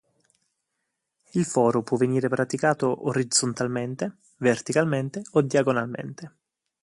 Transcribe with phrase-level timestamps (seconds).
[1.33, 6.33] Il foro può venire praticato orizzontalmente, verticalmente o diagonalmente.